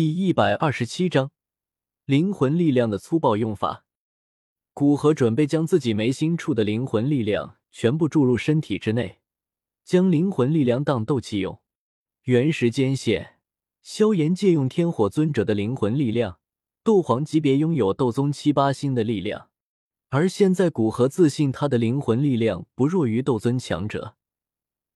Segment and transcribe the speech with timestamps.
[0.00, 1.32] 第一百二十七章
[2.04, 3.84] 灵魂力量的粗暴用法。
[4.72, 9.18] 古河准备将自己眉心处的灵魂力量全部注入身体之内，
[9.84, 11.60] 将灵魂力量当斗气用。
[12.22, 13.40] 原时间线，
[13.82, 16.38] 萧炎借用天火尊者的灵魂力量，
[16.84, 19.48] 斗皇级别拥有斗宗七八星的力量，
[20.10, 24.14] 而现在古河自信他的灵魂力量不弱于斗尊强者，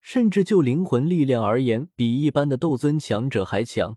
[0.00, 3.96] 甚至就灵魂力量而言，比一般的斗尊强者还强。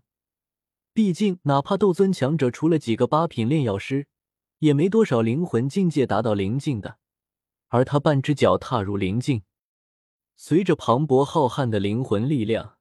[0.94, 4.06] 毕竟，哪怕斗尊强者，除了几个八品炼药师，
[4.58, 6.98] 也没多少灵魂境界达到灵境的。
[7.68, 9.44] 而他半只脚踏入灵境，
[10.36, 12.76] 随着磅礴浩瀚的灵魂力量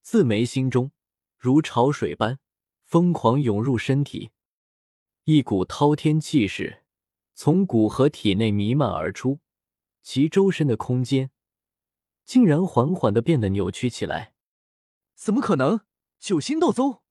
[0.00, 0.92] 自眉心中
[1.36, 2.38] 如潮水般
[2.84, 4.30] 疯狂涌入身体，
[5.24, 6.84] 一股滔天气势
[7.34, 9.40] 从古河体内弥漫而出，
[10.02, 11.32] 其周身的空间
[12.24, 14.34] 竟然缓缓的变得扭曲起来。
[15.16, 15.80] 怎么可能？
[16.20, 17.02] 九星斗宗！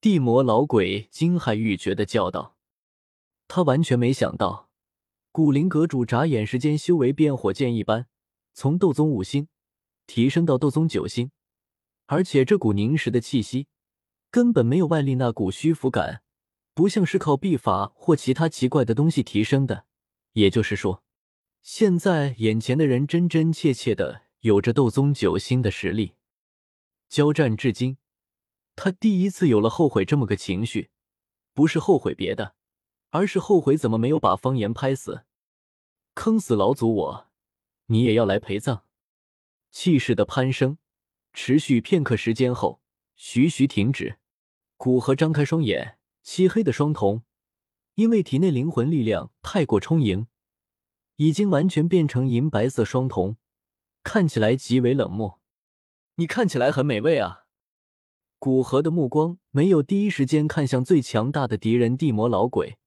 [0.00, 2.56] 地魔老鬼惊骇欲绝的叫道
[3.48, 4.70] ：“他完全没想到，
[5.32, 8.06] 古灵阁主眨眼时间修为变火箭一般，
[8.52, 9.48] 从斗宗五星
[10.06, 11.32] 提升到斗宗九星，
[12.06, 13.66] 而且这股凝实的气息
[14.30, 16.22] 根本没有外力那股虚浮感，
[16.74, 19.86] 不像是靠秘法或其他奇怪的东西提升的。
[20.34, 21.02] 也就是说，
[21.60, 26.12] 现在眼前的人真真切切的有着斗宗九星的实力。
[27.08, 27.96] 交战至今。”
[28.80, 30.90] 他第一次有了后悔这么个情绪，
[31.52, 32.54] 不是后悔别的，
[33.10, 35.24] 而是后悔怎么没有把方言拍死，
[36.14, 37.26] 坑死老祖我，
[37.86, 38.84] 你也要来陪葬。
[39.72, 40.78] 气势的攀升
[41.32, 42.80] 持续片刻时间后，
[43.16, 44.20] 徐徐停止。
[44.76, 47.24] 古河张开双眼，漆黑的双瞳
[47.96, 50.28] 因为体内灵魂力量太过充盈，
[51.16, 53.38] 已经完全变成银白色双瞳，
[54.04, 55.40] 看起来极为冷漠。
[56.14, 57.46] 你看起来很美味啊。
[58.40, 62.78] 古河的目光没有第一时间看向最强大的敌人地魔老鬼，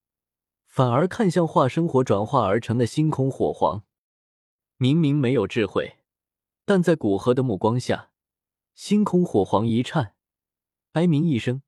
[0.66, 3.84] 反而看向化生火转化而成的星空火皇。
[4.78, 5.98] 明明没有智慧，
[6.64, 8.12] 但在古河的目光下，
[8.74, 10.16] 星空火皇一颤，
[10.94, 11.62] 哀鸣一声，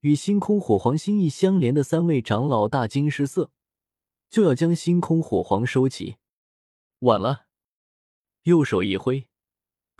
[0.00, 3.50] 与星空火皇心意相连的三位长老大惊失色，
[4.30, 6.16] 就要将星空火皇收起。
[7.00, 7.44] 晚了，
[8.44, 9.28] 右手一挥。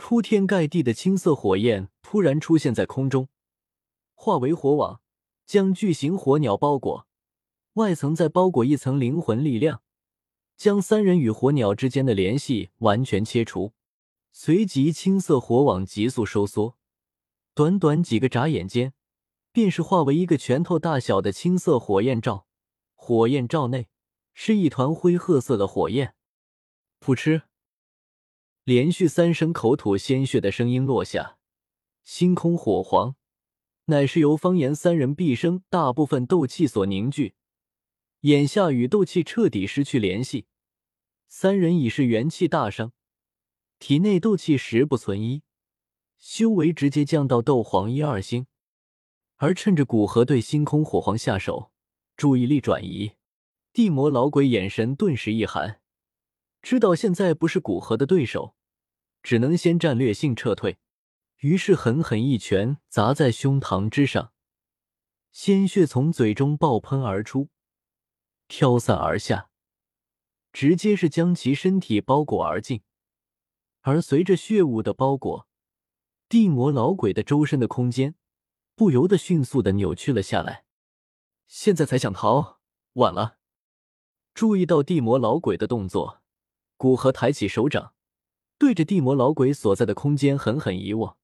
[0.05, 3.29] 铺天盖地的青色火焰突然出现在空中，
[4.13, 4.99] 化为火网，
[5.45, 7.07] 将巨型火鸟包裹，
[7.75, 9.81] 外层再包裹一层灵魂力量，
[10.57, 13.71] 将三人与火鸟之间的联系完全切除。
[14.33, 16.75] 随即，青色火网急速收缩，
[17.53, 18.93] 短短几个眨眼间，
[19.53, 22.45] 便是化为一个拳头大小的青色火焰罩。
[22.93, 23.87] 火焰罩内
[24.33, 26.13] 是一团灰褐色的火焰，
[26.99, 27.43] 噗嗤。
[28.65, 31.37] 连续三声口吐鲜血的声音落下，
[32.05, 33.17] 星空火皇
[33.87, 37.35] 乃是由方言三人毕生大部分斗气所凝聚，
[38.21, 40.45] 眼下与斗气彻底失去联系，
[41.27, 42.93] 三人已是元气大伤，
[43.79, 45.43] 体内斗气十不存一，
[46.17, 48.47] 修为直接降到斗皇一二星。
[49.35, 51.73] 而趁着古河对星空火皇下手，
[52.15, 53.11] 注意力转移，
[53.73, 55.81] 地魔老鬼眼神顿时一寒。
[56.63, 58.55] 知道现在不是古河的对手，
[59.21, 60.79] 只能先战略性撤退。
[61.39, 64.31] 于是狠狠一拳砸在胸膛之上，
[65.33, 67.49] 鲜血从嘴中爆喷而出，
[68.47, 69.49] 飘散而下，
[70.53, 72.81] 直接是将其身体包裹而尽。
[73.81, 75.49] 而随着血雾的包裹，
[76.29, 78.15] 地魔老鬼的周身的空间
[78.73, 80.63] 不由得迅速的扭曲了下来。
[81.45, 82.61] 现在才想逃，
[82.93, 83.37] 晚了。
[84.33, 86.22] 注意到地魔老鬼的动作。
[86.83, 87.93] 古河抬起手掌，
[88.57, 91.17] 对着地魔老鬼所在的空间狠狠一握。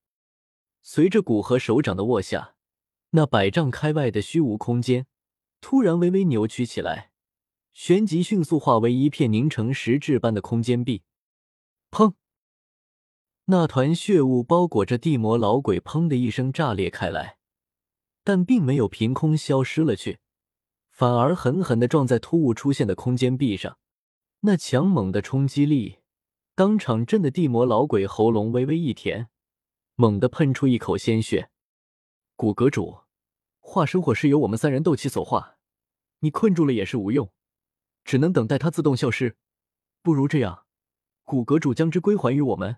[0.81, 2.55] 随着古河手掌的握下，
[3.09, 5.05] 那百丈开外的虚无空间
[5.59, 7.11] 突然微微扭曲起来，
[7.73, 11.03] 旋即迅速化为一片凝成实质般的空间壁。
[11.91, 12.13] 砰！
[13.47, 17.37] 那团血雾包裹着地魔老鬼，砰的一声炸裂开来，
[18.23, 20.19] 但并没有凭空消失了去，
[20.89, 23.77] 反而狠狠的撞在突兀出现的空间壁上。
[24.41, 25.99] 那强猛的冲击力，
[26.55, 29.29] 当场震得地魔老鬼喉咙微微一甜，
[29.95, 31.49] 猛地喷出一口鲜血。
[32.37, 32.99] 古阁主，
[33.59, 35.57] 化生火是由我们三人斗气所化，
[36.19, 37.33] 你困住了也是无用，
[38.05, 39.35] 只能等待它自动消失。
[40.01, 40.65] 不如这样，
[41.25, 42.77] 古阁主将之归还于我们，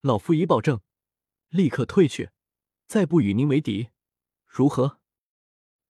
[0.00, 0.80] 老夫已保证，
[1.50, 2.30] 立刻退去，
[2.88, 3.90] 再不与您为敌，
[4.46, 4.98] 如何？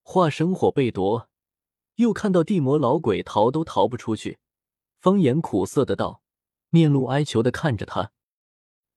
[0.02, 1.28] 化生火被夺，
[1.94, 4.38] 又看到地魔老鬼逃都逃不出去。
[4.98, 6.22] 方言苦涩的道，
[6.70, 8.12] 面露哀求的看着他。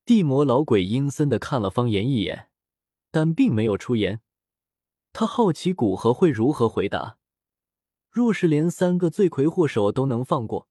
[0.05, 2.49] 地魔老鬼阴森的看了方言一眼，
[3.11, 4.21] 但并没有出言，
[5.13, 7.17] 他好奇古河会如何回答。
[8.09, 10.67] 若是连三个罪魁祸首都能放过，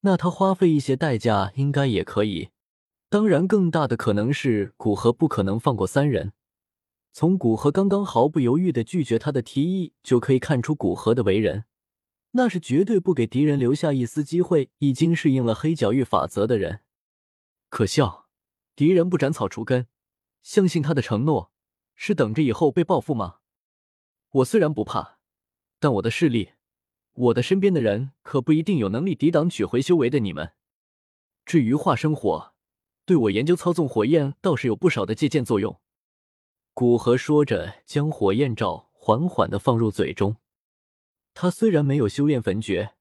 [0.00, 2.50] 那他花费一些代价应该也可以。
[3.08, 6.32] 当然，更大的可能是古河不可能放过三人。
[7.12, 11.64] 从古河刚刚毫不犹豫的拒绝他的提议，就可以看出古河的为人，
[12.32, 14.70] 那是绝对不给敌人留下一丝机会。
[14.78, 16.80] 已经适应了黑角域法则的人，
[17.68, 18.26] 可笑！
[18.76, 19.86] 敌人不斩草除根，
[20.42, 21.50] 相信他的承诺
[21.94, 23.36] 是等着以后被报复吗？
[24.30, 25.18] 我虽然不怕，
[25.80, 26.50] 但我的势力，
[27.12, 30.52] 我的身边的人可不一定有能力抵挡取回修为的你们。
[31.44, 32.54] 至于化生火。
[33.04, 35.80] 对我研究操纵火焰倒是有不少的借鉴作用。
[36.74, 40.36] 古河说着，将火焰罩缓缓的放入嘴中。
[41.40, 42.96] 他虽然没有修炼焚诀，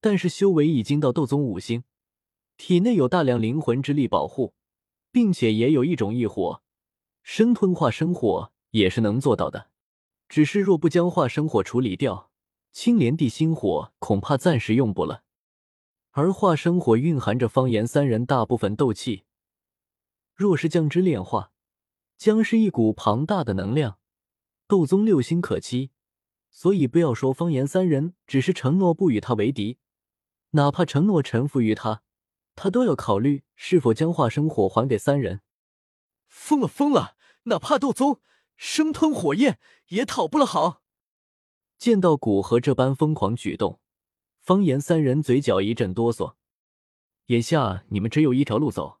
[0.00, 1.84] 但是修为已经到斗宗五星，
[2.56, 4.52] 体内有大量灵魂之力保护，
[5.12, 6.60] 并且也有一种异火，
[7.22, 9.70] 生吞化生火也是能做到的。
[10.28, 12.32] 只是若不将化生火处理掉，
[12.72, 15.22] 青莲地心火恐怕暂时用不了。
[16.10, 19.22] 而化生火蕴含着方言三人大部分斗气。
[20.34, 21.52] 若是将之炼化，
[22.16, 23.98] 将是一股庞大的能量，
[24.66, 25.92] 斗宗六星可期。
[26.50, 29.78] 所以不要说方言三人只是承诺不与他为敌，
[30.50, 32.02] 哪怕承诺臣服于他，
[32.54, 35.42] 他都要考虑是否将化生火还给三人。
[36.26, 37.16] 疯了疯了！
[37.44, 38.20] 哪怕斗宗
[38.56, 39.58] 生吞火焰
[39.88, 40.82] 也讨不了好。
[41.78, 43.80] 见到古河这般疯狂举动，
[44.40, 46.34] 方言三人嘴角一阵哆嗦。
[47.26, 48.98] 眼下你们只有一条路走。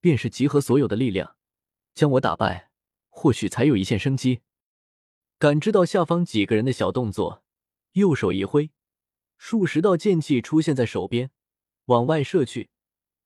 [0.00, 1.34] 便是集合所有的力量，
[1.92, 2.70] 将我打败，
[3.08, 4.42] 或许才有一线生机。
[5.38, 7.44] 感知到下方几个人的小动作，
[7.92, 8.72] 右手一挥，
[9.36, 11.30] 数十道剑气出现在手边，
[11.84, 12.70] 往外射去，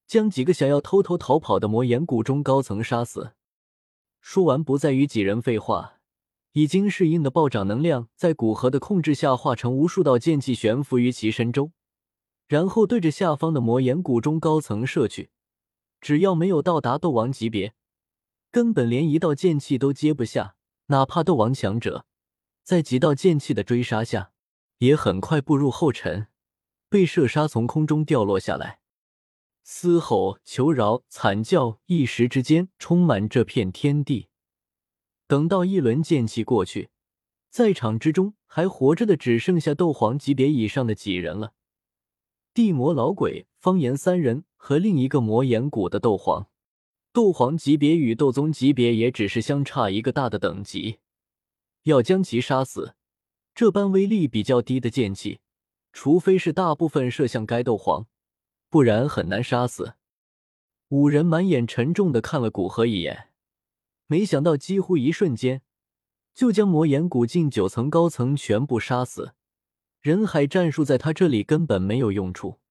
[0.07, 3.33] 将几个想要偷偷逃跑的魔岩谷中高层杀死。
[4.21, 6.01] 说完，不再与几人废话，
[6.53, 11.73] 已经适应的暴涨能量在古河的控制下，化成无数道剑气悬浮于其身周，
[12.47, 15.31] 然后对着下方的魔岩谷中高层射去。
[15.99, 17.73] 只要没有到达斗王级别，
[18.51, 20.57] 根本连一道剑气都接不下。
[20.93, 22.05] 哪怕斗王强者，
[22.63, 24.33] 在几道剑气的追杀下，
[24.77, 26.27] 也很快步入后尘，
[26.91, 28.81] 被射杀从空中掉落下来。
[29.63, 34.29] 嘶吼、求饶、惨叫，一时之间充满这片天地。
[35.27, 36.91] 等到一轮剑气过去，
[37.49, 41.55] 在场之中还活着的只剩下斗皇级别以上的几人了。
[42.53, 46.51] 地魔老鬼、方言三人和另一个魔岩谷的斗皇，
[47.13, 51.01] 斗皇级别与斗宗级别也只是相差一个大的等级。
[51.83, 52.95] 要将其杀死，
[53.55, 55.41] 这般威力比较低的剑气，
[55.93, 58.07] 除非是大部分射向该斗皇，
[58.71, 59.95] 不然很难杀死。
[60.89, 63.29] 五人满眼沉重的看了古河一眼，
[64.07, 65.61] 没想到几乎一瞬间，
[66.35, 69.35] 就将魔岩古境九层高层全部杀死。
[70.01, 72.62] 人海战术在他这里根本没有用处。